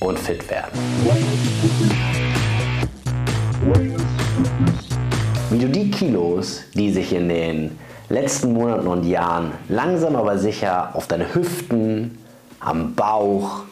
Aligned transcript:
und 0.00 0.18
fit 0.18 0.48
werden. 0.50 0.70
Wie 5.50 5.58
du 5.58 5.68
die 5.68 5.90
Kilos, 5.90 6.62
die 6.74 6.90
sich 6.90 7.12
in 7.12 7.28
den 7.28 7.78
letzten 8.08 8.52
Monaten 8.52 8.86
und 8.86 9.04
Jahren 9.04 9.52
langsam 9.68 10.16
aber 10.16 10.38
sicher 10.38 10.90
auf 10.94 11.06
deine 11.06 11.34
Hüften, 11.34 12.18
am 12.60 12.94
Bauch 12.94 13.62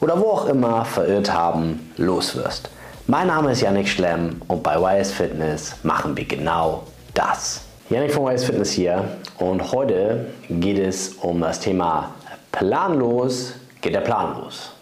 oder 0.00 0.20
wo 0.20 0.30
auch 0.30 0.46
immer 0.46 0.84
verirrt 0.84 1.32
haben, 1.32 1.90
loswirst. 1.96 2.70
Mein 3.06 3.26
Name 3.26 3.52
ist 3.52 3.60
Yannick 3.60 3.88
Schlemm 3.88 4.40
und 4.48 4.62
bei 4.62 4.76
YS 4.76 5.12
Fitness 5.12 5.76
machen 5.82 6.16
wir 6.16 6.24
genau 6.24 6.84
das. 7.14 7.62
Yannick 7.90 8.12
von 8.12 8.32
YS 8.32 8.44
Fitness 8.44 8.70
hier 8.72 9.04
und 9.38 9.72
heute 9.72 10.26
geht 10.48 10.78
es 10.78 11.08
um 11.14 11.40
das 11.40 11.60
Thema 11.60 12.14
planlos 12.52 13.54
geht 13.80 13.94
der 13.94 14.00
Plan 14.00 14.40
los. 14.40 14.72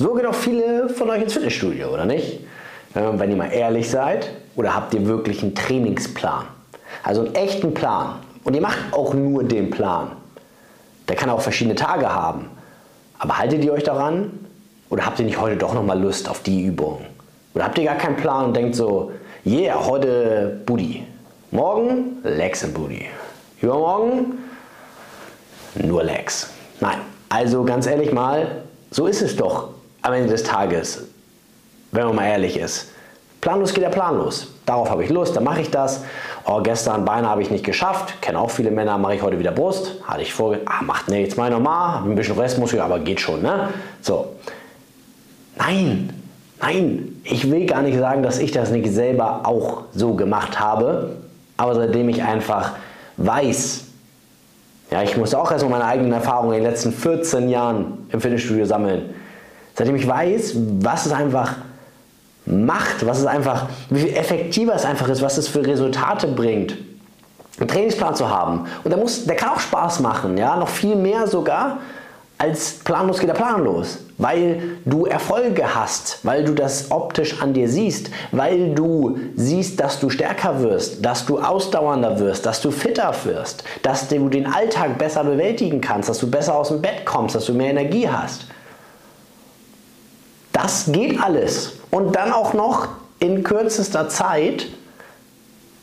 So 0.00 0.14
gehen 0.14 0.26
auch 0.26 0.34
viele 0.34 0.88
von 0.90 1.10
euch 1.10 1.22
ins 1.22 1.32
Fitnessstudio, 1.32 1.88
oder 1.88 2.04
nicht? 2.04 2.38
Wenn 2.94 3.30
ihr 3.30 3.36
mal 3.36 3.50
ehrlich 3.52 3.90
seid, 3.90 4.30
oder 4.54 4.72
habt 4.72 4.94
ihr 4.94 5.04
wirklich 5.06 5.42
einen 5.42 5.56
Trainingsplan? 5.56 6.44
Also 7.02 7.22
einen 7.22 7.34
echten 7.34 7.74
Plan. 7.74 8.20
Und 8.44 8.54
ihr 8.54 8.60
macht 8.60 8.78
auch 8.92 9.12
nur 9.12 9.42
den 9.42 9.70
Plan. 9.70 10.12
Der 11.08 11.16
kann 11.16 11.28
auch 11.30 11.40
verschiedene 11.40 11.74
Tage 11.74 12.14
haben. 12.14 12.48
Aber 13.18 13.38
haltet 13.38 13.64
ihr 13.64 13.72
euch 13.72 13.82
daran? 13.82 14.30
Oder 14.88 15.04
habt 15.04 15.18
ihr 15.18 15.24
nicht 15.24 15.40
heute 15.40 15.56
doch 15.56 15.74
nochmal 15.74 16.00
Lust 16.00 16.28
auf 16.28 16.44
die 16.44 16.62
Übung? 16.64 17.04
Oder 17.54 17.64
habt 17.64 17.76
ihr 17.76 17.84
gar 17.84 17.96
keinen 17.96 18.16
Plan 18.16 18.44
und 18.44 18.56
denkt 18.56 18.76
so, 18.76 19.10
yeah, 19.44 19.84
heute 19.84 20.60
Booty. 20.64 21.02
Morgen 21.50 22.18
Legs 22.22 22.62
and 22.62 22.72
Booty. 22.72 23.06
Übermorgen 23.60 24.38
nur 25.82 26.04
Legs. 26.04 26.50
Nein, 26.78 26.98
also 27.28 27.64
ganz 27.64 27.88
ehrlich 27.88 28.12
mal, 28.12 28.62
so 28.92 29.06
ist 29.06 29.22
es 29.22 29.34
doch 29.34 29.70
am 30.02 30.12
Ende 30.12 30.28
des 30.28 30.42
Tages, 30.42 31.04
wenn 31.92 32.06
man 32.06 32.16
mal 32.16 32.26
ehrlich 32.26 32.56
ist. 32.56 32.88
Planlos 33.40 33.72
geht 33.72 33.84
ja 33.84 33.90
planlos. 33.90 34.48
Darauf 34.66 34.90
habe 34.90 35.04
ich 35.04 35.10
Lust, 35.10 35.36
dann 35.36 35.44
mache 35.44 35.60
ich 35.60 35.70
das. 35.70 36.02
Oh, 36.44 36.60
gestern 36.60 37.04
Beine 37.04 37.28
habe 37.28 37.40
ich 37.42 37.50
nicht 37.50 37.64
geschafft. 37.64 38.20
Kenne 38.20 38.38
auch 38.38 38.50
viele 38.50 38.70
Männer, 38.70 38.98
mache 38.98 39.14
ich 39.14 39.22
heute 39.22 39.38
wieder 39.38 39.52
Brust. 39.52 39.94
Hatte 40.04 40.22
ich 40.22 40.34
vor, 40.34 40.56
ah, 40.66 40.82
macht 40.82 41.08
jetzt 41.10 41.36
mal 41.36 41.50
normal, 41.50 42.00
habe 42.00 42.10
ein 42.10 42.16
bisschen 42.16 42.38
Restmuskel, 42.38 42.80
aber 42.80 42.98
geht 42.98 43.20
schon, 43.20 43.42
ne? 43.42 43.68
So. 44.00 44.34
Nein, 45.56 46.12
nein, 46.60 47.20
ich 47.24 47.50
will 47.50 47.66
gar 47.66 47.82
nicht 47.82 47.98
sagen, 47.98 48.22
dass 48.22 48.38
ich 48.38 48.50
das 48.50 48.70
nicht 48.70 48.90
selber 48.92 49.40
auch 49.44 49.84
so 49.94 50.14
gemacht 50.14 50.58
habe. 50.58 51.16
Aber 51.56 51.74
seitdem 51.74 52.08
ich 52.08 52.22
einfach 52.22 52.72
weiß, 53.16 53.84
ja, 54.90 55.02
ich 55.02 55.16
muss 55.16 55.34
auch 55.34 55.50
erstmal 55.50 55.78
meine 55.78 55.84
eigenen 55.84 56.12
Erfahrungen 56.12 56.54
in 56.56 56.62
den 56.62 56.70
letzten 56.70 56.92
14 56.92 57.48
Jahren 57.48 58.06
im 58.10 58.20
Fitnessstudio 58.20 58.64
sammeln. 58.64 59.14
Seitdem 59.78 59.94
ich 59.94 60.08
weiß, 60.08 60.54
was 60.80 61.06
es 61.06 61.12
einfach 61.12 61.54
macht, 62.46 63.06
was 63.06 63.20
es 63.20 63.26
einfach, 63.26 63.66
wie 63.90 64.00
viel 64.00 64.16
effektiver 64.16 64.74
es 64.74 64.84
einfach 64.84 65.08
ist, 65.08 65.22
was 65.22 65.38
es 65.38 65.46
für 65.46 65.64
Resultate 65.64 66.26
bringt, 66.26 66.76
einen 67.60 67.68
Trainingsplan 67.68 68.16
zu 68.16 68.28
haben. 68.28 68.66
Und 68.82 68.90
der, 68.90 68.98
muss, 68.98 69.24
der 69.24 69.36
kann 69.36 69.50
auch 69.50 69.60
Spaß 69.60 70.00
machen, 70.00 70.36
ja, 70.36 70.56
noch 70.56 70.66
viel 70.66 70.96
mehr 70.96 71.28
sogar, 71.28 71.78
als 72.38 72.80
planlos 72.82 73.20
geht 73.20 73.28
er 73.28 73.36
planlos, 73.36 73.98
weil 74.16 74.78
du 74.84 75.06
Erfolge 75.06 75.76
hast, 75.76 76.24
weil 76.24 76.44
du 76.44 76.54
das 76.54 76.90
optisch 76.90 77.40
an 77.40 77.52
dir 77.52 77.68
siehst, 77.68 78.10
weil 78.32 78.74
du 78.74 79.16
siehst, 79.36 79.78
dass 79.78 80.00
du 80.00 80.10
stärker 80.10 80.60
wirst, 80.60 81.04
dass 81.04 81.24
du 81.24 81.38
ausdauernder 81.38 82.18
wirst, 82.18 82.46
dass 82.46 82.60
du 82.60 82.72
fitter 82.72 83.14
wirst, 83.22 83.62
dass 83.82 84.08
du 84.08 84.28
den 84.28 84.52
Alltag 84.52 84.98
besser 84.98 85.22
bewältigen 85.22 85.80
kannst, 85.80 86.08
dass 86.08 86.18
du 86.18 86.28
besser 86.28 86.56
aus 86.56 86.68
dem 86.68 86.82
Bett 86.82 87.04
kommst, 87.04 87.36
dass 87.36 87.44
du 87.44 87.54
mehr 87.54 87.70
Energie 87.70 88.08
hast. 88.08 88.46
Das 90.60 90.86
geht 90.90 91.22
alles. 91.22 91.74
Und 91.92 92.16
dann 92.16 92.32
auch 92.32 92.52
noch 92.52 92.88
in 93.20 93.44
kürzester 93.44 94.08
Zeit 94.08 94.66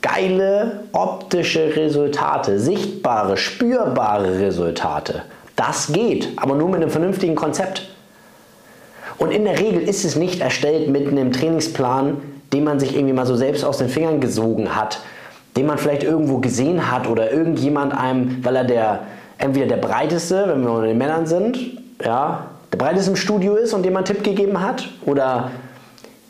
geile 0.01 0.83
optische 0.91 1.77
Resultate, 1.77 2.59
sichtbare, 2.59 3.37
spürbare 3.37 4.37
Resultate. 4.37 5.23
Das 5.55 5.93
geht, 5.93 6.27
aber 6.35 6.55
nur 6.55 6.67
mit 6.67 6.81
einem 6.81 6.89
vernünftigen 6.89 7.35
Konzept. 7.35 7.87
Und 9.17 9.31
in 9.31 9.45
der 9.45 9.58
Regel 9.58 9.81
ist 9.81 10.03
es 10.03 10.17
nicht 10.17 10.41
erstellt 10.41 10.89
mit 10.89 11.08
einem 11.08 11.31
Trainingsplan, 11.31 12.17
den 12.52 12.65
man 12.65 12.77
sich 12.77 12.95
irgendwie 12.95 13.14
mal 13.14 13.25
so 13.25 13.37
selbst 13.37 13.64
aus 13.64 13.77
den 13.77 13.87
Fingern 13.87 14.19
gesogen 14.19 14.75
hat, 14.75 14.99
den 15.55 15.67
man 15.67 15.77
vielleicht 15.77 16.03
irgendwo 16.03 16.39
gesehen 16.39 16.91
hat 16.91 17.08
oder 17.08 17.31
irgendjemand 17.31 17.97
einem, 17.97 18.43
weil 18.43 18.58
er 18.58 18.65
der 18.65 18.99
entweder 19.37 19.67
der 19.67 19.77
breiteste, 19.77 20.43
wenn 20.47 20.64
wir 20.64 20.71
unter 20.71 20.87
den 20.87 20.97
Männern 20.97 21.25
sind, 21.25 21.58
ja, 22.03 22.47
der 22.75 22.83
breiteste 22.86 23.11
im 23.11 23.15
Studio 23.15 23.55
ist 23.55 23.73
und 23.73 23.83
dem 23.83 23.93
man 23.93 24.03
einen 24.03 24.13
Tipp 24.13 24.23
gegeben 24.23 24.59
hat 24.59 24.89
oder 25.05 25.52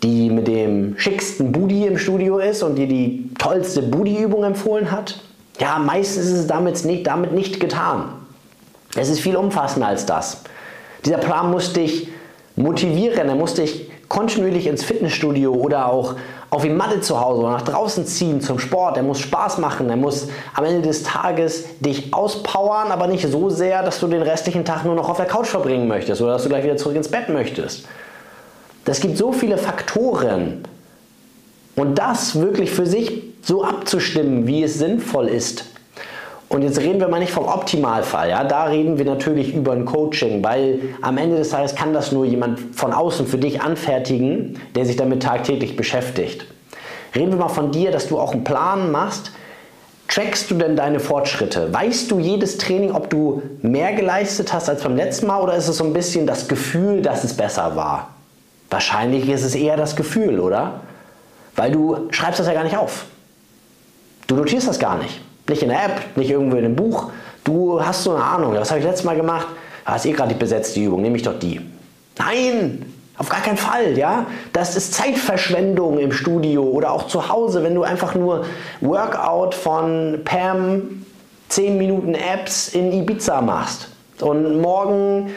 die 0.03 0.29
mit 0.29 0.47
dem 0.47 0.95
schicksten 0.95 1.51
Booty 1.51 1.87
im 1.87 1.97
Studio 1.97 2.37
ist 2.37 2.61
und 2.61 2.75
dir 2.75 2.87
die 2.87 3.31
tollste 3.39 3.81
Booty-Übung 3.81 4.43
empfohlen 4.43 4.91
hat. 4.91 5.19
Ja, 5.59 5.79
meistens 5.79 6.25
ist 6.25 6.33
es 6.33 6.47
damit 6.47 6.85
nicht, 6.85 7.07
damit 7.07 7.31
nicht 7.31 7.59
getan. 7.59 8.09
Es 8.95 9.09
ist 9.09 9.21
viel 9.21 9.35
umfassender 9.35 9.87
als 9.87 10.05
das. 10.05 10.43
Dieser 11.03 11.17
Plan 11.17 11.49
muss 11.49 11.73
dich 11.73 12.09
motivieren, 12.55 13.27
er 13.27 13.35
muss 13.35 13.55
dich 13.55 13.89
kontinuierlich 14.07 14.67
ins 14.67 14.83
Fitnessstudio 14.83 15.53
oder 15.53 15.87
auch 15.91 16.15
auf 16.49 16.61
die 16.61 16.69
Matte 16.69 17.01
zu 17.01 17.19
Hause 17.19 17.41
oder 17.41 17.51
nach 17.51 17.63
draußen 17.63 18.05
ziehen 18.05 18.39
zum 18.41 18.59
Sport. 18.59 18.97
Er 18.97 19.03
muss 19.03 19.19
Spaß 19.19 19.57
machen, 19.57 19.89
er 19.89 19.97
muss 19.97 20.27
am 20.53 20.63
Ende 20.63 20.81
des 20.87 21.03
Tages 21.03 21.65
dich 21.79 22.13
auspowern, 22.13 22.91
aber 22.91 23.07
nicht 23.07 23.27
so 23.27 23.49
sehr, 23.49 23.83
dass 23.83 23.99
du 23.99 24.07
den 24.07 24.21
restlichen 24.21 24.63
Tag 24.63 24.85
nur 24.85 24.95
noch 24.95 25.09
auf 25.09 25.17
der 25.17 25.25
Couch 25.25 25.47
verbringen 25.47 25.87
möchtest 25.87 26.21
oder 26.21 26.33
dass 26.33 26.43
du 26.43 26.49
gleich 26.49 26.63
wieder 26.63 26.77
zurück 26.77 26.95
ins 26.95 27.09
Bett 27.09 27.29
möchtest. 27.29 27.85
Es 28.85 28.99
gibt 28.99 29.17
so 29.17 29.31
viele 29.31 29.57
Faktoren 29.57 30.63
und 31.75 31.95
das 31.95 32.39
wirklich 32.39 32.71
für 32.71 32.85
sich 32.85 33.23
so 33.41 33.63
abzustimmen, 33.63 34.47
wie 34.47 34.63
es 34.63 34.77
sinnvoll 34.77 35.27
ist, 35.27 35.65
und 36.49 36.61
jetzt 36.61 36.79
reden 36.79 36.99
wir 36.99 37.07
mal 37.07 37.19
nicht 37.19 37.31
vom 37.31 37.45
Optimalfall, 37.45 38.29
ja, 38.29 38.43
da 38.43 38.65
reden 38.65 38.97
wir 38.97 39.05
natürlich 39.05 39.53
über 39.53 39.71
ein 39.71 39.85
Coaching, 39.85 40.43
weil 40.43 40.79
am 41.01 41.17
Ende 41.17 41.37
des 41.37 41.49
Tages 41.49 41.75
kann 41.75 41.93
das 41.93 42.11
nur 42.11 42.25
jemand 42.25 42.59
von 42.75 42.93
außen 42.93 43.25
für 43.25 43.37
dich 43.37 43.61
anfertigen, 43.61 44.59
der 44.75 44.85
sich 44.85 44.95
damit 44.95 45.23
tagtäglich 45.23 45.75
beschäftigt. 45.75 46.45
Reden 47.15 47.31
wir 47.31 47.37
mal 47.37 47.49
von 47.49 47.71
dir, 47.71 47.91
dass 47.91 48.07
du 48.07 48.19
auch 48.19 48.33
einen 48.33 48.43
Plan 48.43 48.91
machst. 48.91 49.31
Trackst 50.07 50.51
du 50.51 50.55
denn 50.55 50.75
deine 50.75 50.99
Fortschritte? 50.99 51.73
Weißt 51.73 52.11
du 52.11 52.19
jedes 52.19 52.57
Training, 52.57 52.91
ob 52.91 53.09
du 53.09 53.41
mehr 53.63 53.93
geleistet 53.93 54.53
hast 54.53 54.69
als 54.69 54.83
beim 54.83 54.95
letzten 54.95 55.25
Mal 55.25 55.41
oder 55.41 55.55
ist 55.55 55.67
es 55.67 55.77
so 55.77 55.83
ein 55.83 55.93
bisschen 55.93 56.27
das 56.27 56.47
Gefühl, 56.47 57.01
dass 57.01 57.23
es 57.23 57.33
besser 57.33 57.75
war? 57.75 58.09
Wahrscheinlich 58.69 59.27
ist 59.27 59.43
es 59.43 59.55
eher 59.55 59.77
das 59.77 59.95
Gefühl, 59.95 60.39
oder? 60.39 60.81
Weil 61.55 61.71
du 61.71 62.07
schreibst 62.11 62.39
das 62.39 62.47
ja 62.47 62.53
gar 62.53 62.63
nicht 62.63 62.77
auf. 62.77 63.05
Du 64.27 64.35
notierst 64.35 64.67
das 64.67 64.77
gar 64.77 64.97
nicht. 64.97 65.21
Nicht 65.47 65.61
in 65.61 65.69
der 65.69 65.85
App, 65.85 66.17
nicht 66.17 66.29
irgendwo 66.29 66.57
in 66.57 66.65
einem 66.65 66.75
Buch. 66.75 67.11
Du 67.43 67.83
hast 67.83 68.03
so 68.03 68.15
eine 68.15 68.23
Ahnung, 68.23 68.55
was 68.55 68.71
habe 68.71 68.79
ich 68.79 68.85
letztes 68.85 69.05
Mal 69.05 69.15
gemacht? 69.15 69.47
Da 69.85 69.95
ist 69.95 70.05
eh 70.05 70.11
gerade 70.11 70.33
die 70.33 70.39
besetzte 70.39 70.79
Übung, 70.79 71.01
nehme 71.01 71.15
ich 71.15 71.23
doch 71.23 71.37
die. 71.37 71.61
Nein, 72.17 72.85
auf 73.17 73.29
gar 73.29 73.41
keinen 73.41 73.57
Fall, 73.57 73.97
ja. 73.97 74.25
Das 74.51 74.75
ist 74.75 74.93
Zeitverschwendung 74.93 75.99
im 75.99 76.11
Studio 76.11 76.63
oder 76.63 76.91
auch 76.91 77.07
zu 77.07 77.29
Hause, 77.29 77.63
wenn 77.63 77.75
du 77.75 77.83
einfach 77.83 78.15
nur 78.15 78.45
Workout 78.81 79.53
von 79.53 80.21
Pam 80.25 81.05
10 81.49 81.77
Minuten 81.77 82.15
Apps 82.15 82.69
in 82.69 82.91
Ibiza 82.91 83.41
machst 83.41 83.89
und 84.21 84.59
morgen 84.59 85.31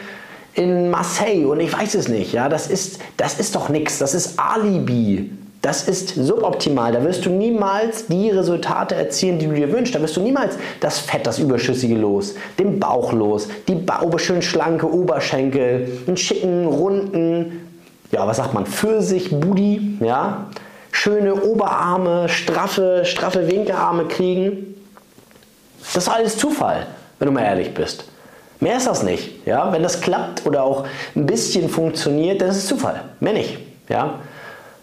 in 0.55 0.89
Marseille 0.89 1.45
und 1.45 1.59
ich 1.59 1.71
weiß 1.71 1.93
es 1.93 2.07
nicht, 2.07 2.33
ja. 2.33 2.49
Das 2.49 2.67
ist, 2.67 2.99
das 3.17 3.39
ist 3.39 3.55
doch 3.55 3.69
nichts, 3.69 3.99
das 3.99 4.15
ist 4.15 4.39
Alibi. 4.39 5.31
Das 5.61 5.87
ist 5.87 6.15
suboptimal. 6.15 6.93
Da 6.93 7.03
wirst 7.03 7.25
du 7.25 7.29
niemals 7.29 8.07
die 8.07 8.29
Resultate 8.29 8.95
erzielen, 8.95 9.39
die 9.39 9.47
du 9.47 9.53
dir 9.53 9.71
wünschst. 9.71 9.93
Da 9.93 10.01
wirst 10.01 10.15
du 10.15 10.21
niemals 10.21 10.55
das 10.79 10.99
Fett, 10.99 11.27
das 11.27 11.37
Überschüssige 11.37 11.95
los, 11.95 12.35
den 12.57 12.79
Bauch 12.79 13.11
los, 13.11 13.49
die 13.67 13.85
schön 14.17 14.41
schlanke 14.41 14.89
Oberschenkel, 14.89 15.99
einen 16.07 16.15
schicken, 16.15 16.65
runden, 16.65 17.67
ja, 18.11 18.25
was 18.25 18.37
sagt 18.37 18.53
man, 18.53 18.65
Pfirsich-Booty, 18.65 19.97
ja, 19.99 20.45
schöne 20.91 21.35
Oberarme, 21.35 22.29
straffe, 22.29 23.01
straffe 23.03 23.47
Winkelarme 23.49 24.05
kriegen. 24.05 24.75
Das 25.93 26.03
ist 26.03 26.09
alles 26.09 26.37
Zufall, 26.37 26.87
wenn 27.19 27.27
du 27.27 27.33
mal 27.33 27.43
ehrlich 27.43 27.73
bist. 27.73 28.05
Mehr 28.59 28.77
ist 28.77 28.87
das 28.87 29.03
nicht. 29.03 29.45
Ja? 29.45 29.71
Wenn 29.71 29.83
das 29.83 30.01
klappt 30.01 30.45
oder 30.45 30.63
auch 30.63 30.85
ein 31.15 31.25
bisschen 31.25 31.69
funktioniert, 31.69 32.41
dann 32.41 32.49
ist 32.49 32.57
es 32.57 32.67
Zufall. 32.67 33.01
Mehr 33.19 33.33
nicht. 33.33 33.57
Ja? 33.87 34.19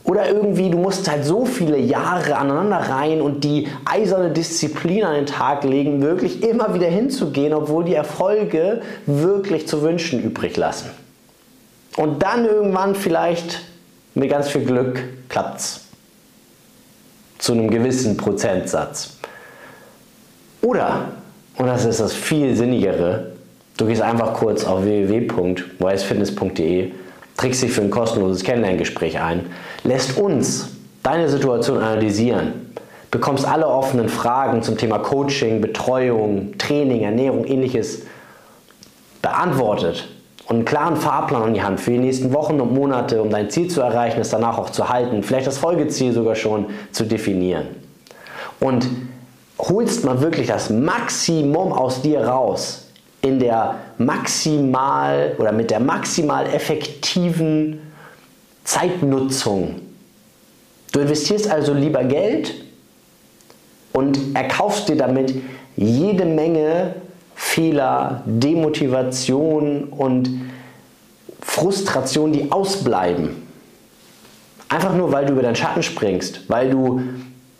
Oder 0.06 0.30
irgendwie, 0.30 0.70
du 0.70 0.78
musst 0.78 1.10
halt 1.10 1.24
so 1.24 1.44
viele 1.44 1.78
Jahre 1.78 2.36
aneinander 2.36 2.76
rein 2.76 3.20
und 3.20 3.42
die 3.42 3.66
eiserne 3.84 4.30
Disziplin 4.30 5.02
an 5.02 5.14
den 5.14 5.26
Tag 5.26 5.64
legen, 5.64 6.00
wirklich 6.00 6.44
immer 6.44 6.74
wieder 6.74 6.86
hinzugehen, 6.86 7.52
obwohl 7.52 7.84
die 7.84 7.94
Erfolge 7.94 8.82
wirklich 9.06 9.66
zu 9.66 9.82
wünschen 9.82 10.22
übrig 10.22 10.56
lassen. 10.56 10.90
Und 11.96 12.22
dann 12.22 12.44
irgendwann 12.44 12.94
vielleicht 12.94 13.62
mit 14.14 14.30
ganz 14.30 14.48
viel 14.48 14.64
Glück 14.64 15.02
klappt's. 15.28 15.86
Zu 17.38 17.52
einem 17.52 17.68
gewissen 17.68 18.16
Prozentsatz. 18.16 19.16
Oder, 20.62 21.08
und 21.58 21.66
das 21.66 21.84
ist 21.84 21.98
das 21.98 22.12
viel 22.12 22.54
sinnigere, 22.56 23.32
du 23.76 23.86
gehst 23.86 24.02
einfach 24.02 24.34
kurz 24.34 24.64
auf 24.64 24.84
www.wisefitness.de 24.84 26.92
trägst 27.36 27.62
dich 27.62 27.72
für 27.72 27.82
ein 27.82 27.90
kostenloses 27.90 28.42
Kennenlerngespräch 28.42 29.20
ein, 29.20 29.46
lässt 29.84 30.16
uns 30.16 30.68
deine 31.02 31.28
Situation 31.28 31.78
analysieren, 31.78 32.72
bekommst 33.10 33.46
alle 33.46 33.66
offenen 33.66 34.08
Fragen 34.08 34.62
zum 34.62 34.76
Thema 34.76 34.98
Coaching, 34.98 35.60
Betreuung, 35.60 36.56
Training, 36.58 37.02
Ernährung, 37.02 37.44
ähnliches 37.44 38.02
beantwortet 39.22 40.08
und 40.48 40.56
einen 40.56 40.64
klaren 40.64 40.96
Fahrplan 40.96 41.42
an 41.42 41.54
die 41.54 41.62
Hand 41.62 41.80
für 41.80 41.90
die 41.90 41.98
nächsten 41.98 42.32
Wochen 42.32 42.60
und 42.60 42.72
Monate, 42.72 43.20
um 43.20 43.30
dein 43.30 43.50
Ziel 43.50 43.68
zu 43.68 43.80
erreichen, 43.80 44.20
es 44.20 44.30
danach 44.30 44.58
auch 44.58 44.70
zu 44.70 44.88
halten, 44.88 45.22
vielleicht 45.22 45.46
das 45.46 45.58
Folgeziel 45.58 46.12
sogar 46.12 46.36
schon 46.36 46.66
zu 46.92 47.04
definieren. 47.04 47.66
Und 48.60 48.86
holst 49.58 50.04
mal 50.04 50.20
wirklich 50.20 50.46
das 50.46 50.70
Maximum 50.70 51.72
aus 51.72 52.02
dir 52.02 52.24
raus 52.26 52.85
in 53.22 53.38
der 53.38 53.76
maximal 53.98 55.34
oder 55.38 55.52
mit 55.52 55.70
der 55.70 55.80
maximal 55.80 56.46
effektiven 56.46 57.80
Zeitnutzung. 58.64 59.76
Du 60.92 61.00
investierst 61.00 61.50
also 61.50 61.72
lieber 61.72 62.04
Geld 62.04 62.54
und 63.92 64.18
erkaufst 64.34 64.88
dir 64.88 64.96
damit 64.96 65.34
jede 65.76 66.24
Menge 66.24 66.94
Fehler, 67.34 68.22
Demotivation 68.24 69.84
und 69.84 70.30
Frustration, 71.40 72.32
die 72.32 72.50
ausbleiben. 72.50 73.46
Einfach 74.68 74.94
nur, 74.94 75.12
weil 75.12 75.26
du 75.26 75.32
über 75.34 75.42
deinen 75.42 75.56
Schatten 75.56 75.82
springst, 75.82 76.48
weil 76.48 76.70
du 76.70 77.02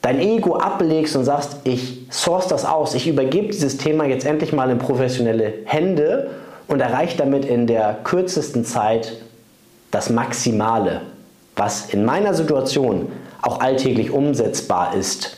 dein 0.03 0.19
Ego 0.19 0.57
ablegst 0.57 1.15
und 1.15 1.25
sagst, 1.25 1.59
ich 1.65 1.96
source 2.11 2.47
das 2.49 2.65
aus, 2.65 2.95
ich 2.95 3.07
übergebe 3.07 3.49
dieses 3.49 3.77
Thema 3.79 4.05
jetzt 4.05 4.27
endlich 4.27 4.53
mal 4.53 4.71
in 4.71 4.79
professionelle 4.79 5.53
Hände 5.65 6.31
und 6.69 6.81
erreiche 6.81 7.17
damit 7.17 7.45
in 7.45 7.67
der 7.67 7.99
kürzesten 8.05 8.65
Zeit 8.65 9.21
das 9.91 10.11
Maximale, 10.11 11.03
was 11.55 11.91
in 11.91 12.05
meiner 12.05 12.35
Situation 12.35 13.11
auch 13.43 13.61
alltäglich 13.61 14.11
umsetzbar 14.11 14.95
ist, 14.95 15.37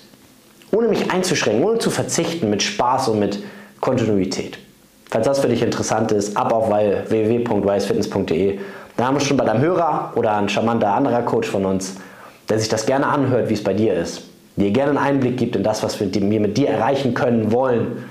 ohne 0.72 0.88
mich 0.88 1.10
einzuschränken, 1.10 1.64
ohne 1.64 1.78
zu 1.78 1.90
verzichten, 1.90 2.50
mit 2.50 2.62
Spaß 2.62 3.08
und 3.08 3.18
mit 3.18 3.42
Kontinuität. 3.80 4.58
Falls 5.10 5.26
das 5.26 5.38
für 5.40 5.48
dich 5.48 5.62
interessant 5.62 6.12
ist, 6.12 6.36
ab 6.36 6.52
auf 6.52 6.68
www.wisefitness.de. 6.68 8.58
Da 8.96 9.06
haben 9.06 9.16
wir 9.16 9.20
schon 9.20 9.36
bei 9.36 9.44
deinem 9.44 9.62
Hörer 9.62 10.12
oder 10.16 10.36
ein 10.36 10.48
charmanter 10.48 10.92
anderer 10.92 11.22
Coach 11.22 11.48
von 11.48 11.64
uns, 11.64 11.96
der 12.48 12.58
sich 12.58 12.68
das 12.68 12.84
gerne 12.84 13.06
anhört, 13.06 13.48
wie 13.48 13.54
es 13.54 13.64
bei 13.64 13.72
dir 13.72 13.94
ist 13.94 14.27
dir 14.60 14.70
gerne 14.70 14.90
einen 14.90 14.98
Einblick 14.98 15.36
gibt 15.36 15.56
in 15.56 15.62
das, 15.62 15.82
was 15.82 15.98
wir 16.00 16.08
mit 16.40 16.56
dir 16.56 16.68
erreichen 16.68 17.14
können, 17.14 17.52
wollen 17.52 18.04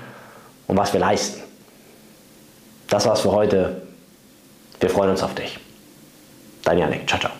und 0.66 0.76
was 0.76 0.92
wir 0.92 1.00
leisten. 1.00 1.42
Das 2.88 3.06
war's 3.06 3.20
für 3.20 3.32
heute. 3.32 3.82
Wir 4.80 4.90
freuen 4.90 5.10
uns 5.10 5.22
auf 5.22 5.34
dich. 5.34 5.58
Dein 6.64 6.78
Janik. 6.78 7.08
Ciao, 7.08 7.20
ciao. 7.20 7.32